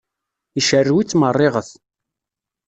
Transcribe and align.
Icerrew-itt 0.59 1.17
meṛṛiɣet. 1.19 1.69